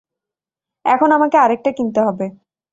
এখন 0.85 1.09
আমাকে 1.11 1.37
আরেকটা 1.37 1.71
কিনতে 1.71 1.99
হবে। 2.01 2.25